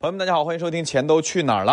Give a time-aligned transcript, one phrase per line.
[0.00, 1.72] 朋友们，大家好，欢迎收听《钱都去哪儿了》。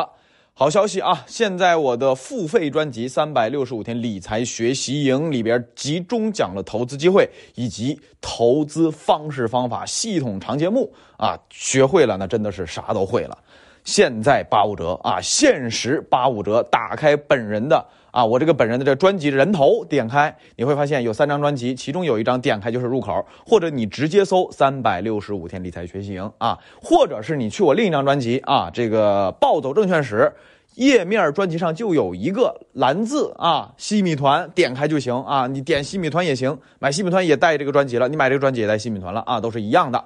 [0.52, 1.24] 好消息啊！
[1.28, 13.38] 现在我的付费专辑《三百六十五天理财学习营》里边集中讲了投资机会以及投资方式方法系统长节目啊，学会了那真的是啥都会了。
[13.84, 16.64] 现在八五折啊，限时八五折！
[16.64, 17.86] 打开本人的
[18.16, 30.32] 啊，我这个本人的这专辑人头，点开你会发现有三张专辑，其中有一张点开就是入口，或者你直接搜“三百六十五天理财学习营”啊，或者是你去我另一张专辑啊，这个暴走证券史
[30.76, 40.02] 页面专辑上就有一个蓝字啊，西米团，点开就行啊，你点西米团也行，买西米团也带这个专辑了，你买这个专辑也带西米团了啊，都是一样的。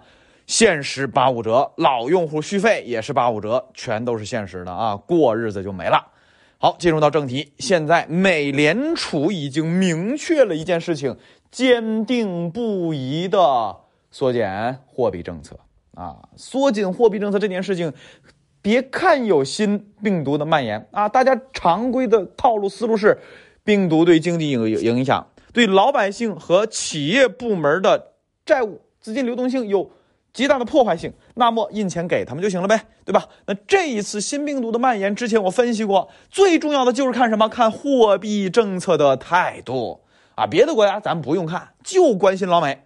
[0.47, 4.95] 限时八五折，老用户续费也是八五折，全都是限时的啊！
[4.95, 6.03] 过日子就没了。
[6.61, 11.15] 好，进入到正题，现在美联储已经明确了一件事情，
[11.49, 13.77] 坚定不移的
[14.11, 15.57] 缩减货币政策
[15.95, 16.17] 啊！
[16.35, 17.93] 缩紧货币政策这件事情，
[18.61, 23.17] 别看有新病毒的蔓延啊，大家常规的套路思路是，
[23.63, 29.89] 病毒对经济有影响，对老百姓和企业部门的债务资金流动性有。
[30.31, 33.27] 极大的破坏性，那么印钱给他们就行了呗，对吧？
[33.47, 37.49] 那这一次新病毒的蔓延，之前我分析过，最重要的就是看什么？
[37.49, 40.01] 看货币政策的态度
[40.35, 40.45] 啊！
[40.45, 42.83] 别的国家咱不用看，就关心老美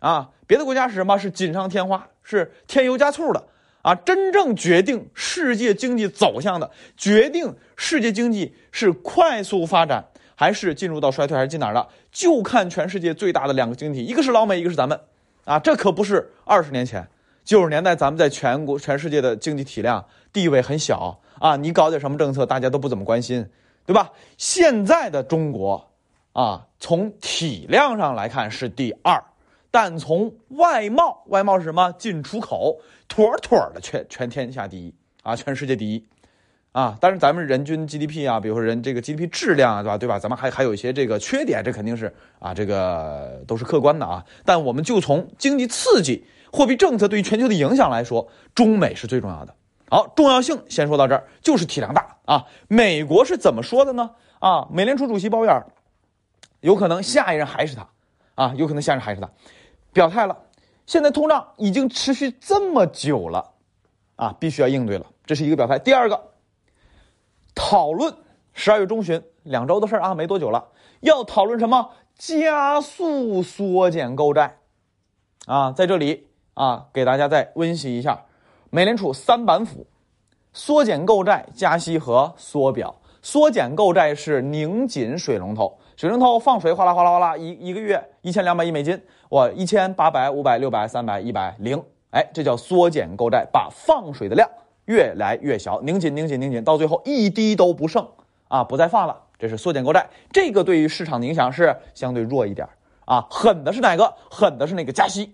[0.00, 0.30] 啊！
[0.46, 1.16] 别的国家是什么？
[1.16, 3.44] 是锦上添花，是添油加醋的
[3.82, 3.94] 啊！
[3.94, 10.04] 真正决定世界经济走向的，决定世界经济是快速发展
[10.34, 15.00] 还是进入到衰退还是进哪儿了，就看全世界最大的两个经济体，一个是老美，一个是咱们。
[15.46, 17.08] 啊，这可不是二十年前，
[17.50, 21.56] 九十年代，咱们在全国、全世界的经济体量地位很小啊。
[21.56, 23.44] 你搞点什么政策，大家都不怎么关心，
[23.84, 24.12] 对吧？
[24.38, 25.90] 现在的中国，
[26.32, 29.20] 啊，从体量上来看是第二，
[29.72, 31.90] 但从外贸，外贸是什么？
[31.98, 36.06] 进出口，妥妥的全全天下第一啊，全世界第一。
[36.72, 39.98] 啊，但是咱们人均 GDP 啊，比如说人这个 GDP 质量啊，对吧？
[39.98, 40.18] 对吧？
[40.20, 44.24] 咱们还还有一些这个缺点，这肯定是啊，这个都是客观的啊。
[44.44, 49.52] 但我们就从经济刺激、货币政策对于全球的影响来说，中美是最重要的。
[49.88, 52.46] 好，重要性先说到这儿，就是体量大啊。
[52.68, 54.08] 美国是怎么说的呢？
[54.38, 55.66] 啊，美联储主席鲍威尔，
[56.60, 57.88] 有可能下一任还是他，
[58.36, 59.28] 啊，有可能下一任还是他，
[59.92, 60.38] 表态了。
[60.86, 63.50] 现在通胀已经持续这么久了，
[64.14, 65.76] 啊，必须要应对了，这是一个表态。
[65.76, 66.29] 第二个。
[67.62, 68.14] 讨论
[68.54, 70.68] 十二月中旬两周的事儿啊，没多久了。
[71.00, 71.90] 要讨论什么？
[72.16, 74.56] 加速缩减购债
[75.44, 78.24] 啊，在这里啊，给大家再温习一下
[78.70, 79.86] 美联储三板斧：
[80.54, 82.96] 缩减购债、加息和缩表。
[83.22, 88.98] 缩减购债是拧紧水龙头，水龙头放水哗啦哗啦哗啦，一一个月一千两百亿美金，
[89.28, 94.48] 我一千八百、五百、六百、三百、一百零，哎，这叫缩减购债，把放水的量。
[94.90, 98.04] 越来越小，拧紧，拧紧，拧紧，到最后一滴都不剩
[98.48, 98.64] 啊！
[98.64, 100.10] 不再放了，这是缩减购债。
[100.32, 102.68] 这个对于市场的影响是相对弱一点
[103.04, 103.24] 啊。
[103.30, 104.12] 狠的是哪个？
[104.28, 105.32] 狠的是那个加息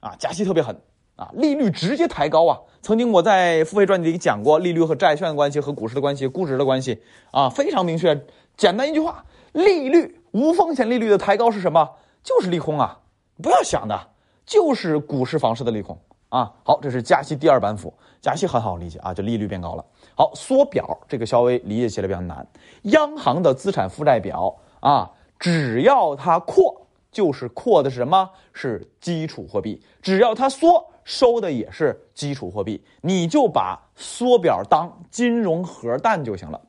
[0.00, 0.14] 啊！
[0.18, 0.78] 加息特别狠
[1.16, 1.30] 啊！
[1.32, 2.60] 利率直接抬高啊！
[2.82, 7.00] 曾经我在付费专辑里讲过利率和债券的关系和股市的关系、估值的关系
[7.30, 8.22] 啊，非常明确。
[8.58, 11.88] 简单一句话，利率无风险利率的抬高是什么？
[12.22, 13.00] 就是利空啊！
[13.42, 13.98] 不要想的，
[14.44, 15.98] 就是股市、房市的利空。
[16.28, 19.84] 啊，好，这是加息第二板斧，加息很好理解啊，就利率变高了。
[20.14, 22.46] 好，缩表这个稍微理解起来比较难。
[22.82, 28.28] 央行的资产负债表啊，只要它扩，就是扩的是什么？
[28.52, 29.82] 是基础货币。
[30.02, 32.84] 只要它缩，收的也是基础货币。
[33.00, 36.60] 你就把缩表当金融核弹就行了。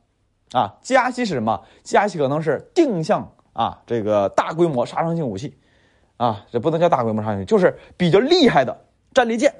[0.52, 1.60] 啊，加息是什么？
[1.82, 5.54] 加息可能是定向啊，这个大规模杀伤性武器。
[6.16, 8.86] 啊，这不能叫大规模杀伤性，就是比较厉害的。
[9.12, 9.52] 战列舰、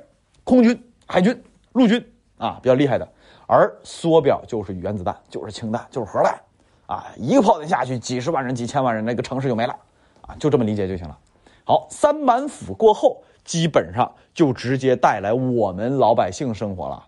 [0.44, 2.04] 空军、海军、陆军
[2.38, 3.08] 啊，比较厉害的。
[3.46, 6.40] 而缩表就是原子弹，就是氢弹，就是核弹，
[6.86, 9.76] 啊，一个炮弹下去，几十万人、几千万人，那个城市就没了，
[10.20, 11.18] 啊，就这么理解就行了。
[11.64, 17.04] 好，三板斧过后，基本上就直接带来我们老百姓生活了。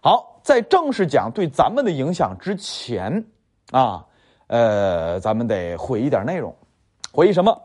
[0.00, 3.24] 好，在正式讲对咱们的影响之前，
[3.72, 4.06] 啊，
[4.46, 6.54] 呃，咱们得回忆点内容，
[7.12, 7.60] 回忆什么？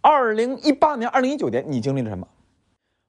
[0.00, 2.28] 二零一八年、二零一九年，你经历了什么？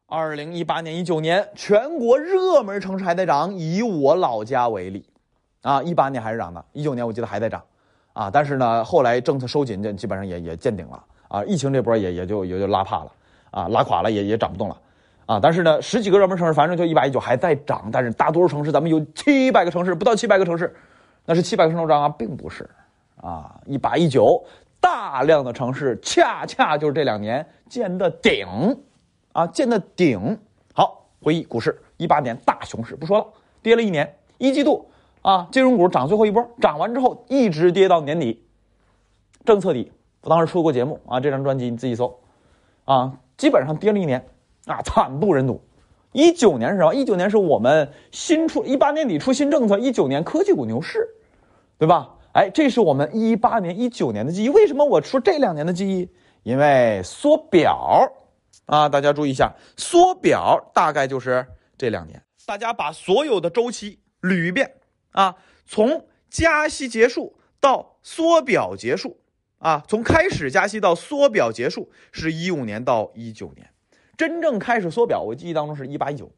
[0.09, 3.53] 二零一八年、一九年，全国热门城市还在涨。
[3.53, 5.05] 以我老家为例，
[5.63, 7.61] 啊，一八年还是涨的，一九年我记得还在涨，
[8.13, 13.11] 啊，但是呢，后来政策收紧，这基本上也也见顶了，啊，疫情这波也也就也就拉怕了，
[13.51, 14.77] 啊，拉垮了，也也涨不动了，
[15.25, 20.73] 啊，但是呢，十几个热门城市，反正就一八一九还在涨，但是大多数城市，咱们有七百个城市，不到七百个城市，
[21.25, 22.65] 那是七百个城市涨啊，并不是，
[23.17, 24.41] 啊，一八一九，
[24.79, 28.47] 大量的城市恰恰就是这两年见的顶。
[29.37, 30.39] 啊，见的顶
[30.73, 33.27] 好，回忆股市一八年大熊市不说了，
[33.61, 34.89] 跌了一年，一季度
[35.21, 38.43] 啊，金融股涨最后一波，涨完之后一直跌到年底，
[39.45, 39.91] 政策底。
[40.21, 42.19] 我当时出过节目啊，这张专辑你自己搜，
[42.85, 44.25] 啊，基本上跌了一年，
[44.65, 45.61] 啊，惨不忍睹。
[46.13, 46.95] 一九年是什么？
[46.95, 51.07] 一九年是我们新出，一八年底出新政策，一九年科技股牛市，
[51.77, 52.15] 对吧？
[52.31, 54.49] 哎，这是我们一八年、一九年的记忆。
[54.49, 56.09] 为什么我说这两年的记忆？
[56.41, 58.11] 因为缩表
[58.67, 61.47] 啊，大家注意一下，缩表大概就是
[61.77, 62.21] 这两年。
[62.45, 64.75] 大家把所有的周期捋一遍
[65.11, 65.35] 啊，
[65.65, 69.19] 从加息结束到缩表结束
[69.57, 73.69] 啊，从开始加息到缩表结束是一五年到一九年。
[74.15, 76.31] 真正开始缩表，我记忆当中是一八一九，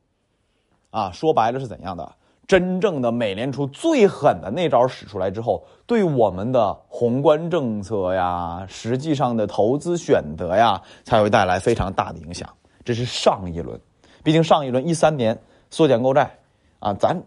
[0.90, 2.16] 啊，说白了是怎样的？
[2.50, 12.50] 真正的美联储最狠的那招使出来之后，对我们的宏观政策呀，实际上的投资选择呀，才会带来非常大的影响。
[12.84, 13.80] 这是上一轮，
[14.24, 16.40] 毕竟上一轮一三年缩减购债，
[16.80, 17.22] 啊，咱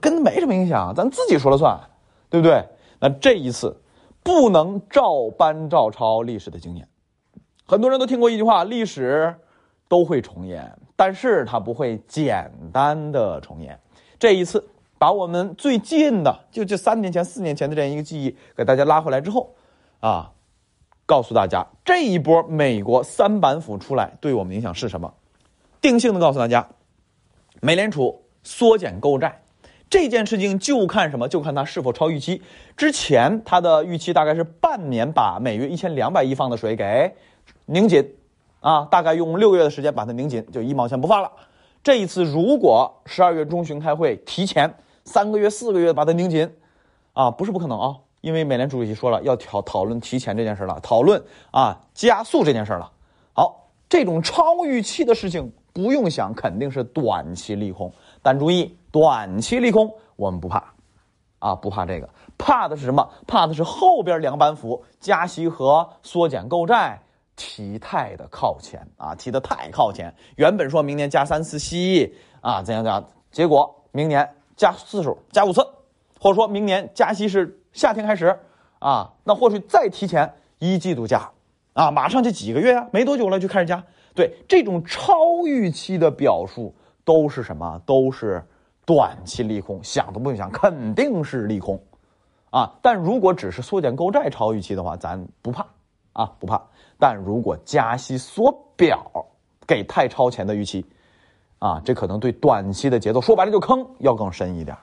[0.00, 1.78] 跟没什么影响，咱自己说了算，
[2.28, 2.60] 对不对？
[2.98, 3.80] 那这一次
[4.24, 6.88] 不能照搬照抄历史的经验，
[7.64, 9.32] 很多人都听过一句话：历史。
[9.86, 13.78] 都会重演，但是它不会简单的重演。
[14.24, 19.54] 这一次把我们最近的，就这三年前、四年前的这样一个记忆给大家拉回来之后，
[20.00, 20.32] 啊，
[21.04, 25.12] 告诉大家这一波美国三板斧出来对我们影响是什么？
[25.82, 26.66] 定性的告诉大家，
[27.60, 29.42] 美联储缩减购债
[29.90, 31.28] 这件事情就看什么？
[31.28, 32.40] 就看它是否超预期。
[32.78, 37.14] 之前它的预期大概是半年把每月一千两百亿放的水给
[37.66, 38.14] 拧紧。
[38.60, 41.30] 啊，大概用六个月的时间把它拧紧，就一毛钱不放了。
[41.84, 46.50] 这一次如果十二月中旬开会，提前三个月、四个月把它拧紧，
[47.12, 52.90] 啊，不是不可能啊，因为美联储主席说了要讨讨论提前这件事了，讨论啊加速这件事了。
[53.34, 57.92] 好，这种超预期的事情不用想，肯定是短期利空。
[58.22, 60.72] 但注意，短期利空我们不怕，
[61.38, 62.08] 啊，不怕这个，
[62.38, 63.06] 怕的是什么？
[63.26, 67.02] 怕的是后边两板斧，加息和缩减购债。
[67.36, 70.14] 提太的靠前啊，提的太靠前。
[70.36, 75.60] 原本说明年加三次息啊，怎样怎样，结果明年加次数加五次，
[76.20, 78.38] 或者说明年加息是夏天开始
[78.78, 81.30] 啊，那或许再提前一季度加
[81.72, 83.82] 啊，马上就几个月啊，没多久了就开始加。
[84.14, 86.72] 对这种超预期的表述
[87.04, 87.80] 都是什么？
[87.84, 88.40] 都是
[88.86, 91.82] 短期利空，想都不用想，肯定是利空
[92.50, 92.72] 啊。
[92.80, 95.66] 但如果只是缩减购债超预期的话，咱不怕
[96.14, 96.60] 啊，不怕。
[96.98, 99.04] 但如果加息缩表
[99.66, 100.84] 给太超前的预期，
[101.58, 104.76] 啊，这可能对短期的节奏说白了就坑要更深一点，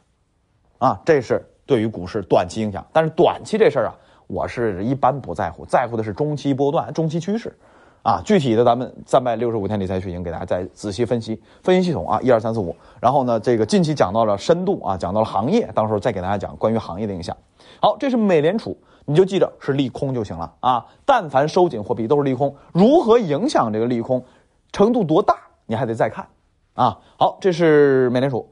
[0.77, 2.85] 啊，这是对于股市短期影响。
[2.91, 3.95] 但是短期这事儿啊，
[4.27, 7.55] 我是一般不在乎，在乎的是中期波段、中期趋势，
[8.03, 12.75] 啊，具体的咱们三百六十五天理财学营给大家再仔细分析分析系统啊，一二三四五。
[12.99, 17.37] 然后呢，这个近期讲到了深度啊，讲到了行业，到时候再给大家讲关于行业的影响。
[17.79, 18.77] 好，这是美联储。
[19.05, 20.85] 你就记着是利空就行了啊！
[21.05, 24.23] 但凡收紧货币都是利空，如何影响这个利空
[24.71, 26.27] 程度多大，你还得再看
[26.75, 26.99] 啊！
[27.17, 28.49] 好，这是美联储。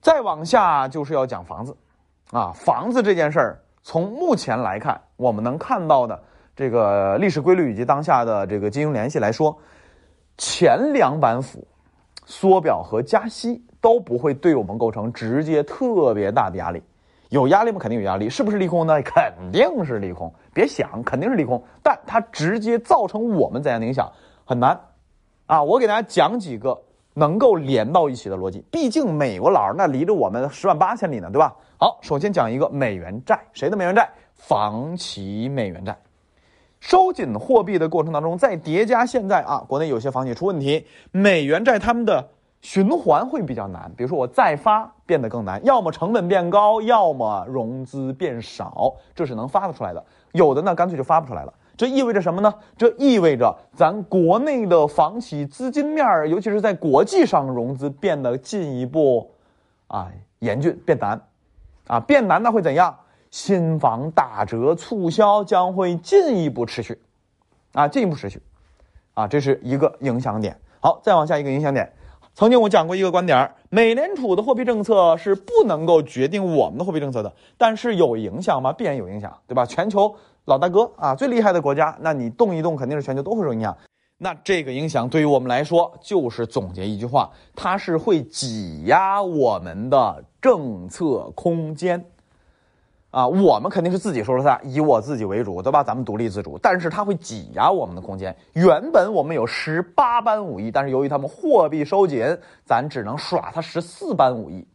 [0.00, 1.76] 再往下就是要讲房子
[2.30, 6.22] 啊，房子这件事儿，从目前来看，我们能看到的
[6.56, 9.56] 这个历史规律以及当下的这个金融联系来说，
[10.36, 11.66] 前两板斧
[12.26, 16.82] 缩表和加息都不会对我们构成直接特别大的压力。
[17.34, 17.80] 有压力吗？
[17.80, 19.02] 肯定有压力，是不是利空呢？
[19.02, 21.60] 肯定是利空，别想，肯定是利空。
[21.82, 24.08] 但它直接造成我们怎样的影响
[24.44, 24.78] 很难
[25.46, 25.60] 啊！
[25.60, 26.80] 我给大家讲几个
[27.12, 28.64] 能够连到一起的逻辑。
[28.70, 31.52] 毕竟美国佬那离着我们十万八千里呢，对吧？
[31.76, 34.08] 好，首先讲一个美元债，谁的美元债？
[34.34, 35.98] 房企美元债。
[36.78, 42.28] 收紧货币的过程当中，再叠加现在啊，国内有些房企出问题，美元债他们的。
[42.64, 50.02] 循环会比较难，比如说我再发变得更难，要么成本变高，要么融资变少，这是能发得出来的。
[50.32, 51.52] 有的呢，干脆就发不出来了。
[51.76, 52.54] 这意味着什么呢？
[52.78, 59.30] 这意味着咱国内的房企资金面，尤其是在国际上融资变得进一步
[59.88, 61.20] 啊严峻变难，
[61.86, 62.96] 啊变难那会怎样？
[63.30, 66.98] 新房打折促销将会进一步持续，
[67.74, 68.40] 啊进一步持续，
[69.12, 70.58] 啊这是一个影响点。
[70.80, 71.92] 好，再往下一个影响点。
[72.34, 78.72] 曾经我讲过一个观点美联储的货币政策是不能够决定我们的货币政策的，但是有影响吗？
[78.72, 79.64] 必然有影响，对吧？
[79.64, 80.12] 全球
[80.46, 83.76] 老大哥啊，最厉害的国家，那你动一动，肯定是全球都会受影响。
[84.18, 92.04] 那这个影响对于我们来说，就是总结一句话，它是会挤压我们的政策空间，
[93.14, 95.84] 啊，我们肯定是自己说了算，以我自己为主，对吧？
[95.84, 98.34] 咱们独立自主，但是它会挤压我们的空间。
[98.54, 104.66] 原本我们有十八般武艺，但是由于他们货币收紧，咱只能耍它十四般武艺，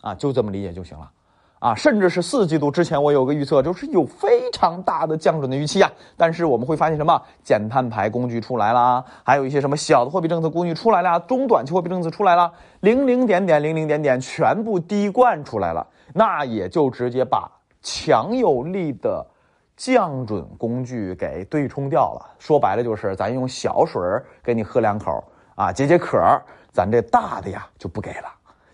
[0.00, 1.10] 啊，就这么理解就行了。
[1.58, 5.90] 啊，甚至是四季度之前，我有个预测，就是有非常大的降准的预期啊。
[6.16, 7.20] 但是我们会发现什么？
[7.42, 17.50] 减碳排工具出来啦，还有一些什么小的货币政策工具出来了，中短期货币政策出来了，零零点点零零点点全部滴灌出来了，那也就直接把
[17.86, 19.24] 强有力的
[19.76, 22.34] 降准工具给对冲掉了。
[22.36, 24.02] 说白了就是，咱用小水
[24.42, 25.22] 给你喝两口
[25.54, 26.18] 啊，解解渴，
[26.72, 28.26] 咱这大的呀就不给了，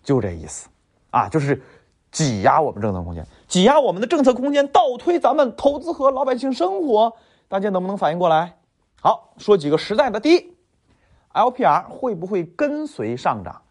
[0.02, 0.66] 就这意思
[1.11, 1.62] 啊，就是。
[2.12, 7.11] 挤压我们政策空间，挤压我们的政策空间，倒推咱们投资和老百姓生活，
[7.49, 8.54] 大家能不能反应过来？
[9.00, 10.21] 好，说几个实在的。
[10.21, 10.54] 第一
[11.33, 13.62] ，LPR 会不会跟随上涨？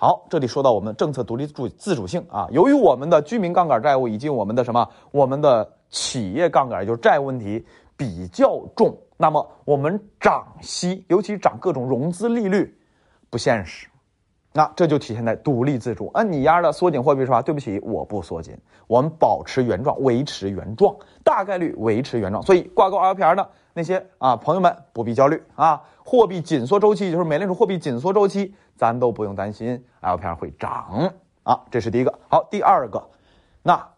[0.00, 2.46] 好，这里说到我们政策独立主自主性啊。
[2.52, 12.78] 由于我们的居民杠杆债务以及我们的什么，我们的企业杠杆，就是债务问题比较重，那么我们涨息，尤其涨各种融资利率，
[13.28, 13.88] 不现实。
[14.52, 16.08] 那这就体现在独立自主。
[16.14, 17.42] 嗯，你丫的缩紧货币是吧？
[17.42, 22.40] 对不起，我不缩紧，我们保持原状，维持原状，大概率维持原状。
[22.44, 23.44] 所以挂钩 LPR 呢
[23.78, 31.12] 那些啊朋友们不必焦虑啊，货币紧缩周期就是美联储货币紧缩周期，咱都不用担心 LPR 会涨
[31.44, 31.60] 啊。
[31.70, 32.18] 这是第一个。
[32.28, 33.00] 好，第二个，
[33.62, 33.90] 那。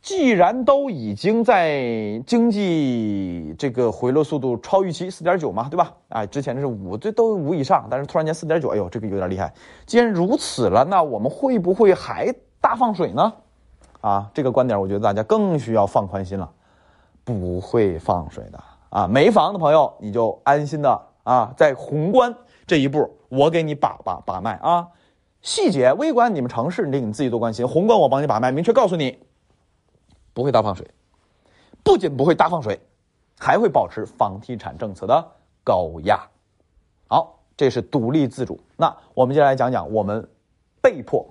[0.00, 5.94] 既然都已经在经济这个回落速度超预期四点九嘛，对吧？
[6.10, 9.50] 哎，之前是五，这都五以上，但是突然间四点九，哎呦，这个有点厉害。
[9.86, 12.30] 既然如此了，那我们会不会还
[12.60, 13.32] 大放水呢？
[14.02, 16.50] 啊，这个观点我觉得大家更需要放宽心了，
[17.24, 19.06] 不会放水的啊。
[19.08, 22.34] 没房的朋友你就安心的啊，在宏观
[22.66, 24.88] 这一步我给你把把把脉啊，
[25.40, 29.18] 细节微观你们城市你你自己多关心，宏观我帮你把脉，明确告诉你。
[30.32, 30.90] 不会大放水，
[31.84, 32.80] 不仅不会大放水，
[33.38, 35.24] 还会保持房地产政策的
[35.62, 36.18] 高压。
[37.06, 38.58] 好，这是独立自主。
[38.76, 40.28] 那我们接下来讲讲我们
[40.82, 41.24] 被迫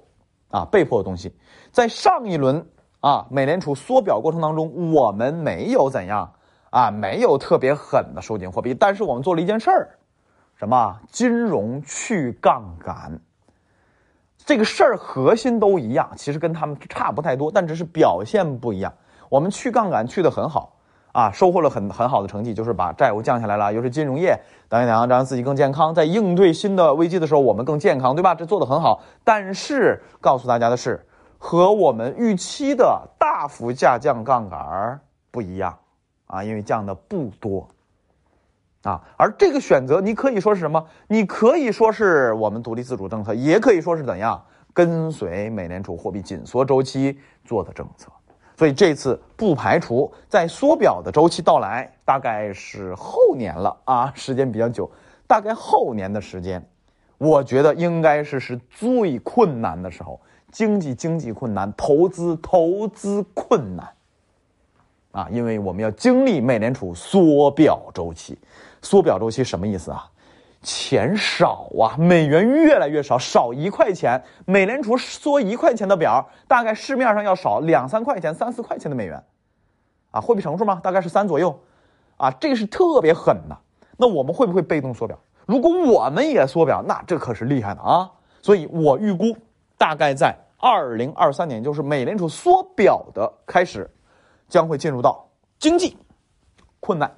[0.48, 1.36] 啊被迫的东西。
[1.70, 2.66] 在上一轮
[3.04, 6.32] 啊美联储缩表过程当中，我们没有怎样
[6.70, 9.90] 啊没有特别狠的收紧货币，但是我们做了一件事儿，
[10.56, 13.20] 什么金融去杠杆。
[14.46, 18.94] 这个事儿核心都一样，其实跟他们差不太多，但只是表现不一样。
[19.28, 20.78] 我们去杠杆去的很好
[21.12, 28.34] 啊，收获了很很好的成绩，就是把债务降下来了，又是金融业等一等，让自己更健康，在应对新的危机的时候，我们更健康，对吧？
[28.34, 29.02] 这做的很好。
[29.26, 31.06] 但是告诉大家的是，
[31.46, 34.98] 和我们预期的大幅下降杠杆
[35.30, 35.78] 不一样
[36.26, 37.68] 啊，因为降的不多。
[38.84, 40.82] 啊，而这个选择，你可以说是什么？
[41.06, 48.10] 你可以说是我们独立自主政策，也可以说是怎样跟随美联储货币紧缩周期做的政策。
[48.58, 54.90] 所以这次不排除在缩表的周期到来，大概是后年了啊，时间比较久，
[55.28, 56.66] 大概后年的时间，
[57.18, 60.22] 我觉得应该是是最困难的时候，
[60.54, 63.86] 经济经济困难，投资投资困难。
[65.12, 68.38] 啊，因为我们要经历美联储缩表周期，
[68.82, 70.10] 缩表周期什么意思啊？
[70.62, 79.22] 钱少啊，美元越来越少，少一块钱，美联储缩一块钱的表，大概市面上要少两三块钱、三四块钱的美元，
[80.12, 81.60] 啊，货币乘数嘛，大概是三左右，
[82.18, 83.58] 啊，这个是特别狠的。
[83.98, 85.20] 那我们会不会被动缩表？
[85.46, 88.10] 如果我们也缩表，那这可是厉害的啊！
[88.42, 89.36] 所以我预估，
[89.78, 93.90] 大概在二零二三年，就是美联储缩表的开始。
[94.50, 95.28] 将会进入到
[95.58, 95.98] 经济
[96.80, 97.12] 困难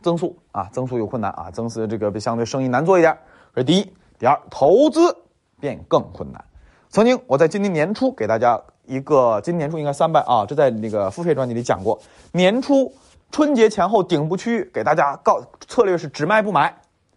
[0.00, 3.16] 增速啊，增速有困难啊，增速这个相对生意难做一点。
[3.54, 5.16] 这是第一，第二，投资
[5.60, 6.44] 变更困难。
[6.88, 11.96] 曾经我在今年年初给大家一个，今年年初应该三百啊，这在那个付费专辑里讲过。
[12.32, 12.92] 年初
[13.30, 16.76] 春节前后顶部区域，给大家告策略是只卖不买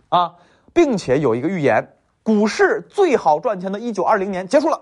[0.09, 0.35] 啊，
[0.71, 4.79] 并且有一个预言，股市最好赚钱的一九二零年结束了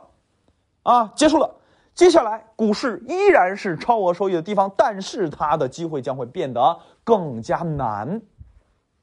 [0.84, 1.50] 啊，结束了。
[1.96, 8.20] 接下来，股市依然是超额收益的地方，但是它的机会将会变得更加难，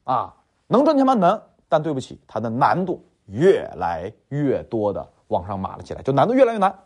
[0.03, 0.35] 啊，
[0.67, 1.15] 能赚钱吗？
[1.15, 6.77] 能，但对不起，它的难度越来越多的往上码了起来，就难度越来越难，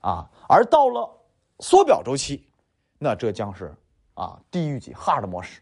[0.00, 1.10] 啊，而到了
[1.58, 2.48] 缩表周期，
[2.98, 3.74] 那这将是
[4.14, 5.60] 啊地狱级 hard 模式，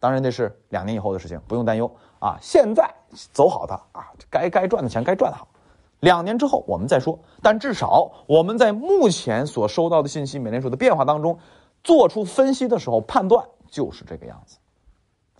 [0.00, 2.92] 当然那是两年以后的事情，不用担忧啊，现在
[3.32, 5.46] 走好它啊，该该赚的钱该赚好。
[6.04, 11.36] 两年之后我们再说，但至少我们在目前所收到的信息、美联储的变化当中，
[11.82, 14.58] 做出分析的时候判断就是这个样子。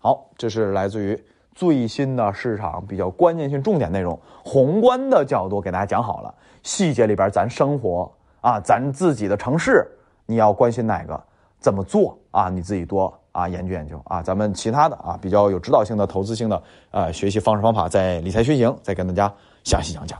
[0.00, 1.22] 好，这是来自于
[1.54, 9.86] 最新的市场比较关键性重点内容，宏观的角度给大家讲好了，细节里边咱生活啊，咱自己的城市
[10.24, 11.22] 你要关心哪个，
[11.58, 12.48] 怎么做啊？
[12.48, 14.22] 你自己多啊研究研究啊。
[14.22, 20.18] 咱们其他的啊比较有指导性的投资性的呃学习方式方法，在理财学营再跟大家详细讲讲。